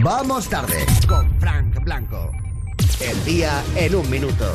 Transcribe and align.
Vamos 0.00 0.48
tarde 0.48 0.86
con 1.06 1.28
Frank 1.38 1.82
Blanco. 1.84 2.32
El 3.00 3.24
día 3.24 3.62
en 3.76 3.94
un 3.94 4.08
minuto. 4.08 4.50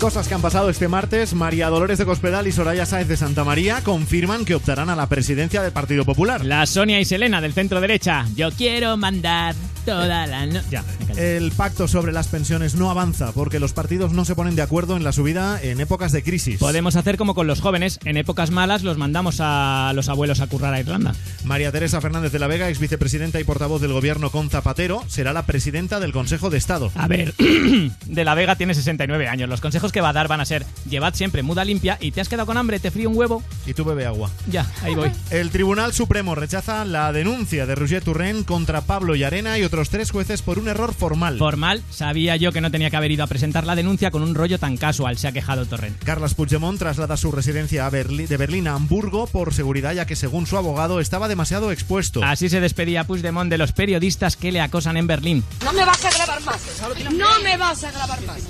Cosas 0.00 0.26
que 0.26 0.34
han 0.34 0.40
pasado 0.40 0.70
este 0.70 0.88
martes, 0.88 1.34
María 1.34 1.68
Dolores 1.68 1.98
de 1.98 2.06
Cospedal 2.06 2.46
y 2.46 2.52
Soraya 2.52 2.86
Sáez 2.86 3.06
de 3.06 3.16
Santa 3.16 3.44
María 3.44 3.82
confirman 3.82 4.44
que 4.44 4.54
optarán 4.54 4.88
a 4.88 4.96
la 4.96 5.06
presidencia 5.08 5.62
del 5.62 5.72
Partido 5.72 6.04
Popular. 6.04 6.44
La 6.44 6.66
Sonia 6.66 6.98
y 6.98 7.04
Selena 7.04 7.40
del 7.40 7.52
centro 7.52 7.80
derecha. 7.80 8.26
Yo 8.34 8.50
quiero 8.52 8.96
mandar 8.96 9.54
toda 9.84 10.26
la 10.26 10.46
no 10.46 10.60
Ya. 10.70 10.84
El 11.16 11.52
pacto 11.52 11.86
sobre 11.86 12.12
las 12.12 12.28
pensiones 12.28 12.74
no 12.74 12.90
avanza 12.90 13.32
porque 13.32 13.60
los 13.60 13.72
partidos 13.72 14.12
no 14.12 14.24
se 14.24 14.34
ponen 14.34 14.56
de 14.56 14.62
acuerdo 14.62 14.96
en 14.96 15.04
la 15.04 15.12
subida 15.12 15.60
en 15.62 15.80
épocas 15.80 16.12
de 16.12 16.22
crisis. 16.22 16.58
Podemos 16.58 16.96
hacer 16.96 17.16
como 17.16 17.34
con 17.34 17.46
los 17.46 17.60
jóvenes. 17.60 17.98
En 18.04 18.16
épocas 18.16 18.50
malas 18.50 18.82
los 18.82 18.98
mandamos 18.98 19.38
a 19.40 19.92
los 19.94 20.08
abuelos 20.08 20.40
a 20.40 20.46
currar 20.46 20.74
a 20.74 20.80
Irlanda. 20.80 21.14
María 21.44 21.70
Teresa 21.70 22.00
Fernández 22.00 22.32
de 22.32 22.38
la 22.38 22.46
Vega, 22.46 22.68
ex 22.68 22.78
vicepresidenta 22.78 23.40
y 23.40 23.44
portavoz 23.44 23.80
del 23.80 23.92
gobierno 23.92 24.30
con 24.30 24.50
Zapatero, 24.50 25.04
será 25.08 25.32
la 25.32 25.46
presidenta 25.46 26.00
del 26.00 26.12
Consejo 26.12 26.50
de 26.50 26.58
Estado. 26.58 26.90
A 26.94 27.06
ver, 27.06 27.34
de 28.06 28.24
la 28.24 28.34
Vega 28.34 28.56
tiene 28.56 28.74
69 28.74 29.28
años. 29.28 29.48
Los 29.48 29.60
consejos 29.60 29.92
que 29.92 30.00
va 30.00 30.10
a 30.10 30.14
dar 30.14 30.28
van 30.28 30.40
a 30.40 30.44
ser: 30.44 30.64
llevad 30.88 31.14
siempre 31.14 31.42
muda 31.42 31.64
limpia 31.64 31.98
y 32.00 32.10
te 32.10 32.20
has 32.20 32.28
quedado 32.28 32.46
con 32.46 32.56
hambre, 32.56 32.80
te 32.80 32.90
frío 32.90 33.10
un 33.10 33.16
huevo. 33.16 33.42
Y 33.66 33.74
tú 33.74 33.84
bebe 33.84 34.06
agua. 34.06 34.30
Ya, 34.48 34.66
ahí 34.82 34.94
voy. 34.94 35.10
El 35.30 35.50
Tribunal 35.50 35.92
Supremo 35.92 36.34
rechaza 36.34 36.84
la 36.84 37.12
denuncia 37.12 37.66
de 37.66 37.74
Roger 37.74 38.02
Turren 38.02 38.44
contra 38.44 38.82
Pablo 38.82 39.14
Llarena 39.14 39.58
y 39.58 39.62
otros 39.64 39.73
tres 39.82 40.10
jueces 40.10 40.40
por 40.42 40.58
un 40.58 40.68
error 40.68 40.94
formal. 40.94 41.36
Formal, 41.38 41.82
sabía 41.90 42.36
yo 42.36 42.52
que 42.52 42.60
no 42.60 42.70
tenía 42.70 42.90
que 42.90 42.96
haber 42.96 43.10
ido 43.10 43.24
a 43.24 43.26
presentar 43.26 43.66
la 43.66 43.74
denuncia 43.74 44.10
con 44.10 44.22
un 44.22 44.34
rollo 44.34 44.58
tan 44.58 44.76
casual, 44.76 45.18
se 45.18 45.26
ha 45.28 45.32
quejado 45.32 45.66
Torrent. 45.66 46.02
Carlas 46.04 46.34
Puigdemont 46.34 46.78
traslada 46.78 47.16
su 47.16 47.32
residencia 47.32 47.86
a 47.86 47.90
Berli- 47.90 48.26
de 48.28 48.36
Berlín 48.36 48.68
a 48.68 48.74
Hamburgo 48.74 49.26
por 49.26 49.52
seguridad 49.52 49.92
ya 49.92 50.06
que 50.06 50.16
según 50.16 50.46
su 50.46 50.56
abogado 50.56 51.00
estaba 51.00 51.28
demasiado 51.28 51.72
expuesto. 51.72 52.22
Así 52.22 52.48
se 52.48 52.60
despedía 52.60 53.04
Puigdemont 53.04 53.50
de 53.50 53.58
los 53.58 53.72
periodistas 53.72 54.36
que 54.36 54.52
le 54.52 54.60
acosan 54.60 54.96
en 54.96 55.06
Berlín. 55.06 55.44
No 55.64 55.72
me 55.72 55.84
vas 55.84 56.04
a 56.04 56.10
grabar 56.10 56.40
más. 56.42 56.60
No 57.12 57.40
me 57.42 57.56
vas 57.56 57.84
a 57.84 57.90
grabar 57.90 58.20
más. 58.22 58.42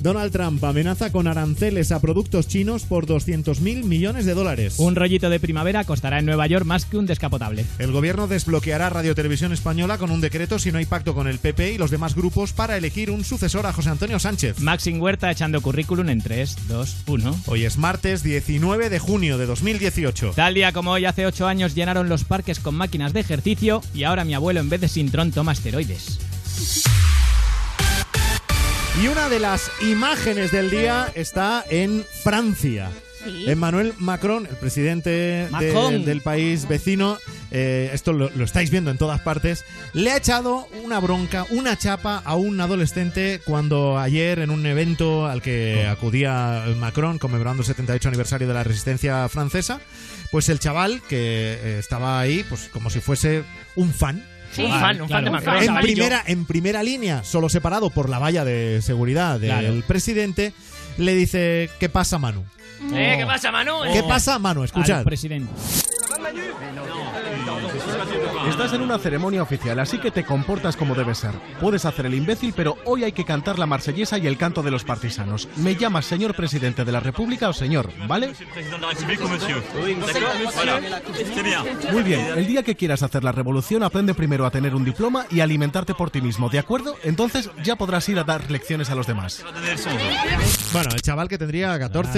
Donald 0.00 0.32
Trump 0.32 0.64
amenaza 0.64 1.12
con 1.12 1.26
aranceles 1.26 1.92
a 1.92 2.00
productos 2.00 2.48
chinos 2.48 2.84
por 2.84 3.06
200.000 3.06 3.84
millones 3.84 4.24
de 4.24 4.34
dólares. 4.34 4.78
Un 4.78 4.96
rollito 4.96 5.28
de 5.28 5.38
primavera 5.38 5.84
costará 5.84 6.18
en 6.18 6.26
Nueva 6.26 6.46
York 6.46 6.64
más 6.64 6.86
que 6.86 6.96
un 6.96 7.06
descapotable. 7.06 7.66
El 7.78 7.92
gobierno 7.92 8.26
desbloqueará 8.26 8.88
Radio 8.88 9.14
Televisión 9.14 9.52
Española 9.52 9.98
con 9.98 10.10
un 10.10 10.20
decreto 10.20 10.58
si 10.58 10.72
no 10.72 10.78
hay 10.78 10.86
pacto 10.86 11.14
con 11.14 11.28
el 11.28 11.38
PP 11.38 11.72
y 11.72 11.78
los 11.78 11.90
demás 11.90 12.14
grupos 12.14 12.52
para 12.52 12.76
elegir 12.76 13.10
un 13.10 13.24
sucesor 13.24 13.66
a 13.66 13.72
José 13.72 13.90
Antonio 13.90 14.18
Sánchez. 14.18 14.60
Maxim 14.60 15.00
Huerta 15.00 15.30
echando 15.30 15.60
currículum 15.60 16.08
en 16.08 16.22
3, 16.22 16.56
2, 16.68 16.96
1. 17.06 17.40
Hoy 17.46 17.64
es 17.64 17.76
martes 17.76 18.22
19 18.22 18.88
de 18.88 18.98
junio 18.98 19.36
de 19.36 19.46
2018. 19.46 20.32
Tal 20.34 20.54
día 20.54 20.72
como 20.72 20.92
hoy, 20.92 21.04
hace 21.04 21.26
8 21.26 21.46
años 21.46 21.74
llenaron 21.74 22.08
los 22.08 22.24
parques 22.24 22.58
con 22.58 22.74
máquinas 22.74 23.12
de 23.12 23.20
ejercicio 23.20 23.82
y 23.94 24.04
ahora 24.04 24.24
mi 24.24 24.34
abuelo 24.34 24.60
en 24.60 24.70
vez 24.70 24.80
de 24.80 24.88
Sintrón 24.88 25.30
toma 25.30 25.52
esteroides. 25.52 26.18
Y 28.98 29.06
una 29.08 29.28
de 29.28 29.38
las 29.38 29.70
imágenes 29.82 30.50
del 30.52 30.70
día 30.70 31.10
está 31.14 31.64
en 31.70 32.04
Francia. 32.22 32.90
Sí. 33.24 33.44
Emmanuel 33.48 33.92
Macron, 33.98 34.46
el 34.46 34.56
presidente 34.56 35.10
de- 35.10 35.48
del 36.04 36.22
país 36.22 36.66
vecino, 36.66 37.18
eh, 37.50 37.90
esto 37.92 38.12
lo, 38.14 38.30
lo 38.30 38.44
estáis 38.44 38.70
viendo 38.70 38.90
en 38.90 38.96
todas 38.98 39.20
partes, 39.20 39.64
le 39.92 40.10
ha 40.10 40.16
echado 40.16 40.66
una 40.84 40.98
bronca, 41.00 41.46
una 41.50 41.76
chapa 41.78 42.22
a 42.24 42.34
un 42.36 42.58
adolescente 42.60 43.40
cuando 43.44 43.98
ayer 43.98 44.38
en 44.38 44.48
un 44.50 44.64
evento 44.64 45.26
al 45.26 45.42
que 45.42 45.86
acudía 45.86 46.64
Macron 46.78 47.18
conmemorando 47.18 47.62
el 47.62 47.66
78 47.66 48.08
aniversario 48.08 48.48
de 48.48 48.54
la 48.54 48.64
resistencia 48.64 49.28
francesa, 49.28 49.80
pues 50.30 50.48
el 50.48 50.58
chaval 50.58 51.02
que 51.08 51.58
eh, 51.62 51.76
estaba 51.78 52.20
ahí, 52.20 52.42
pues 52.48 52.68
como 52.72 52.88
si 52.88 53.00
fuese 53.00 53.44
un 53.76 53.92
fan, 53.92 54.24
Sí. 54.52 54.64
Un 54.64 54.70
fan, 54.80 55.00
un 55.02 55.08
fan 55.08 55.24
de 55.24 55.30
Macron. 55.30 55.62
en 55.62 55.76
primera, 55.80 56.22
en 56.26 56.44
primera 56.44 56.82
línea, 56.82 57.22
solo 57.24 57.48
separado 57.48 57.90
por 57.90 58.08
la 58.08 58.18
valla 58.18 58.44
de 58.44 58.80
seguridad 58.82 59.38
del 59.38 59.50
Claro. 59.50 59.82
presidente, 59.86 60.52
le 60.98 61.14
dice, 61.14 61.70
¿qué 61.78 61.88
pasa, 61.88 62.18
Manu? 62.18 62.44
Eh, 62.92 63.16
¿Qué 63.18 63.26
pasa, 63.26 63.52
Manu? 63.52 63.74
¿Qué 63.92 64.02
pasa, 64.02 64.38
Manu? 64.38 64.64
Escuchad. 64.64 64.98
Al 65.00 65.04
presidente. 65.04 65.52
Estás 68.48 68.72
en 68.72 68.82
una 68.82 68.98
ceremonia 68.98 69.42
oficial, 69.42 69.78
así 69.78 69.98
que 69.98 70.10
te 70.10 70.24
comportas 70.24 70.76
como 70.76 70.94
debe 70.94 71.14
ser. 71.14 71.32
Puedes 71.60 71.84
hacer 71.84 72.06
el 72.06 72.14
imbécil, 72.14 72.52
pero 72.56 72.76
hoy 72.84 73.04
hay 73.04 73.12
que 73.12 73.24
cantar 73.24 73.58
la 73.58 73.66
marsellesa 73.66 74.18
y 74.18 74.26
el 74.26 74.36
canto 74.36 74.62
de 74.62 74.70
los 74.70 74.84
partisanos. 74.84 75.48
Me 75.56 75.74
llamas 75.76 76.04
señor 76.06 76.34
presidente 76.34 76.84
de 76.84 76.92
la 76.92 77.00
República 77.00 77.48
o 77.48 77.52
señor, 77.52 77.90
¿vale? 78.06 78.32
Muy 81.92 82.02
bien, 82.02 82.26
el 82.36 82.46
día 82.46 82.62
que 82.62 82.74
quieras 82.76 83.02
hacer 83.02 83.24
la 83.24 83.32
revolución, 83.32 83.82
aprende 83.82 84.14
primero 84.14 84.46
a 84.46 84.50
tener 84.50 84.74
un 84.74 84.84
diploma 84.84 85.26
y 85.30 85.40
alimentarte 85.40 85.94
por 85.94 86.10
ti 86.10 86.20
mismo, 86.20 86.48
¿de 86.48 86.58
acuerdo? 86.58 86.96
Entonces 87.04 87.50
ya 87.62 87.76
podrás 87.76 88.08
ir 88.08 88.18
a 88.18 88.24
dar 88.24 88.50
lecciones 88.50 88.90
a 88.90 88.94
los 88.94 89.06
demás. 89.06 89.44
Bueno, 90.72 90.90
el 90.94 91.02
chaval 91.02 91.28
que 91.28 91.38
tendría 91.38 91.78
14 91.78 92.10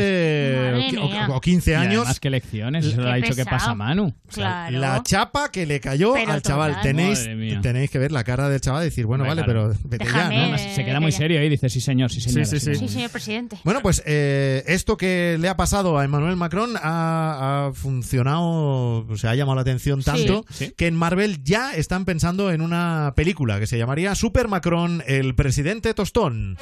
Madre 0.73 0.99
o, 0.99 1.09
mía. 1.09 1.27
o 1.31 1.41
15 1.41 1.71
Y 1.71 1.75
años. 1.75 2.01
además, 2.03 2.21
¿qué 2.21 2.31
lecciones? 2.31 2.85
Eso 2.87 3.01
lo 3.01 3.11
ha 3.11 3.15
dicho 3.15 3.29
¿Qué 3.35 3.45
pesado. 3.45 3.59
pasa, 3.59 3.75
Manu? 3.75 4.15
Claro. 4.33 4.79
La 4.79 5.03
chapa 5.13 5.51
que 5.51 5.67
le 5.67 5.79
cayó 5.81 6.15
Pero 6.15 6.33
al 6.33 6.43
chaval. 6.43 6.71
total. 6.71 6.83
Tenéis, 6.83 7.29
tenéis 7.63 7.91
que 7.91 7.99
ver 7.99 8.13
la 8.13 8.25
cara 8.25 8.49
del 8.49 8.61
chaval 8.61 8.83
y 8.83 8.85
decir, 8.87 9.07
bueno, 9.07 9.25
vale, 9.25 9.43
pero 9.45 9.69
vete 9.85 10.05
ya, 10.05 10.13
Déjame. 10.13 10.35
¿no? 10.37 10.43
Además, 10.43 10.61
se 10.75 10.85
queda 10.85 11.01
muy 11.01 11.11
ya. 11.13 11.19
serio 11.19 11.43
y 11.45 11.49
dice, 11.49 11.69
sí 11.69 11.81
señor, 11.81 12.11
sí 12.11 12.21
señor. 12.21 12.47
Sí, 12.47 12.59
sí, 12.59 12.75
sí. 12.75 12.79
Sí, 12.79 12.89
señor 12.89 13.11
presidente. 13.11 13.59
Bueno, 13.65 13.81
pues 13.83 14.03
eh, 14.07 14.65
esto 14.67 14.97
que 14.97 15.37
le 15.39 15.49
ha 15.49 15.57
pasado 15.57 15.99
a 15.99 16.05
Emmanuel 16.05 16.37
Macron 16.37 16.77
ha, 16.83 17.67
ha 17.69 17.73
funcionado, 17.75 19.07
se 19.17 19.29
ha 19.29 19.35
llamado 19.35 19.57
la 19.57 19.63
atención 19.63 20.03
tanto 20.03 20.45
Sí. 20.51 20.73
que 20.77 20.87
en 20.87 20.97
Marvel 20.97 21.43
ya 21.45 21.73
están 21.73 22.05
pensando 22.05 22.51
en 22.51 22.61
una 22.63 23.13
película 23.15 23.61
que 23.61 23.67
se 23.67 23.79
llamaría 23.79 24.15
Super 24.15 24.49
Macron, 24.49 25.03
el 25.07 25.35
presidente 25.35 25.93
tostón. 25.95 26.57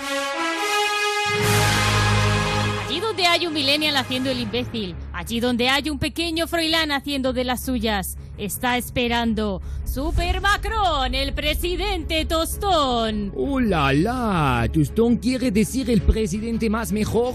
Allí 2.88 3.00
donde 3.00 3.26
hay 3.26 3.46
un 3.46 3.52
millennial 3.52 3.96
haciendo 3.96 4.30
el 4.30 4.40
imbécil, 4.40 4.96
allí 5.12 5.40
donde 5.40 5.68
hay 5.68 5.90
un 5.90 5.98
pequeño 5.98 6.46
Froilán 6.46 6.90
haciendo 6.92 7.32
de 7.32 7.44
las 7.44 7.64
suyas, 7.64 8.16
está 8.40 8.76
esperando 8.78 9.60
Super 9.84 10.40
Macron, 10.40 11.14
el 11.14 11.32
presidente 11.32 12.24
tostón. 12.24 13.32
Oh 13.36 13.60
la 13.60 13.92
la, 13.92 14.68
¿Tostón 14.72 15.16
quiere 15.16 15.50
decir 15.50 15.90
el 15.90 16.00
presidente 16.02 16.68
más 16.70 16.92
mejor? 16.92 17.34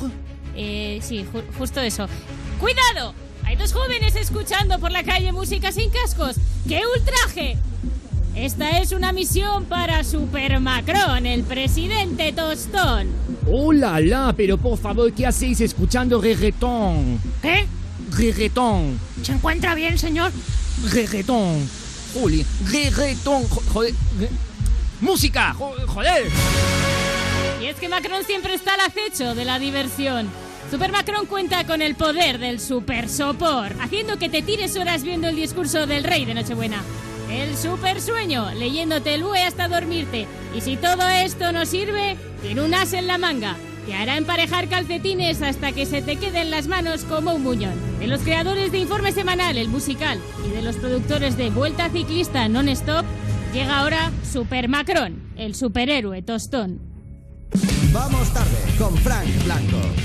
Eh, 0.56 1.00
sí, 1.02 1.26
ju- 1.34 1.44
justo 1.58 1.82
eso. 1.82 2.08
¡Cuidado! 2.60 3.14
Hay 3.44 3.56
dos 3.56 3.74
jóvenes 3.74 4.16
escuchando 4.16 4.80
por 4.80 4.92
la 4.92 5.04
calle 5.04 5.32
música 5.32 5.72
sin 5.72 5.90
cascos. 5.90 6.38
¡Qué 6.68 6.82
ultraje! 6.98 7.58
Esta 8.36 8.80
es 8.80 8.92
una 8.92 9.14
misión 9.14 9.66
para 9.66 10.04
Super 10.04 10.60
Macron, 10.60 11.26
el 11.26 11.44
presidente 11.44 12.34
tostón. 12.34 13.08
Oh 13.50 13.72
la 13.72 14.00
la, 14.02 14.34
pero 14.36 14.58
por 14.58 14.78
favor, 14.78 15.12
¿qué 15.14 15.26
hacéis 15.28 15.62
escuchando 15.62 16.20
reggaetón? 16.20 17.20
¿Qué? 17.42 17.66
Reggaetón, 18.18 19.00
¿Se 19.24 19.34
encuentra 19.34 19.76
bien, 19.76 19.98
señor? 19.98 20.32
Reggaetón. 20.92 21.68
Juli, 22.14 22.46
reggaetón, 22.72 23.48
jo- 23.50 23.64
joder. 23.74 23.94
Música, 25.02 25.54
jo- 25.54 25.76
joder. 25.88 26.28
Y 27.62 27.66
es 27.66 27.76
que 27.78 27.90
Macron 27.90 28.24
siempre 28.26 28.54
está 28.54 28.74
al 28.76 28.82
acecho 28.82 29.36
de 29.36 29.46
la 29.46 29.60
diversión. 29.60 30.30
Super 30.72 30.92
Macron 30.92 31.26
cuenta 31.28 31.66
con 31.66 31.82
el 31.82 31.96
poder 31.96 32.40
del 32.40 32.60
super 32.60 33.10
sopor, 33.10 33.76
haciendo 33.82 34.18
que 34.18 34.30
te 34.30 34.42
tires 34.42 34.76
horas 34.78 35.04
viendo 35.04 35.28
el 35.28 35.36
discurso 35.36 35.86
del 35.86 36.04
rey 36.04 36.26
de 36.26 36.34
Nochebuena. 36.34 36.82
El 37.30 37.58
super 37.58 38.02
sueño, 38.02 38.52
leyéndote 38.54 39.16
el 39.16 39.24
UE 39.24 39.44
hasta 39.44 39.68
dormirte. 39.68 40.28
Y 40.56 40.62
si 40.62 40.78
todo 40.78 41.08
esto 41.10 41.52
no 41.52 41.66
sirve, 41.66 42.18
tiene 42.42 42.62
un 42.62 42.74
as 42.74 42.94
en 42.94 43.08
la 43.08 43.18
manga. 43.18 43.56
Te 43.86 43.94
hará 43.94 44.18
emparejar 44.18 44.68
calcetines 44.68 45.42
hasta 45.42 45.72
que 45.72 45.86
se 45.86 46.02
te 46.02 46.16
queden 46.16 46.50
las 46.50 46.68
manos 46.68 47.04
como 47.04 47.34
un 47.34 47.44
muñón. 47.44 47.76
De 48.00 48.08
los 48.08 48.22
creadores 48.22 48.72
de 48.72 48.80
Informe 48.80 49.12
Semanal, 49.12 49.58
el 49.58 49.68
musical, 49.68 50.20
y 50.46 50.50
de 50.50 50.64
los 50.64 50.76
productores 50.78 51.38
de 51.38 51.52
Vuelta 51.52 51.90
Ciclista 51.90 52.48
Non-Stop, 52.48 53.06
llega 53.54 53.80
ahora 53.80 54.12
Super 54.24 54.70
Macron, 54.70 55.22
el 55.38 55.54
superhéroe 55.54 56.24
tostón. 56.24 56.80
Vamos 57.94 58.34
tarde 58.34 58.58
con 58.80 58.98
Frank 58.98 59.28
Blanco. 59.46 59.78